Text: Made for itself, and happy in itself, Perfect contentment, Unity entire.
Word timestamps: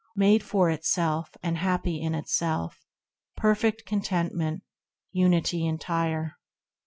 Made 0.15 0.41
for 0.41 0.71
itself, 0.71 1.29
and 1.43 1.59
happy 1.59 2.01
in 2.01 2.15
itself, 2.15 2.83
Perfect 3.37 3.85
contentment, 3.85 4.63
Unity 5.11 5.63
entire. 5.67 6.39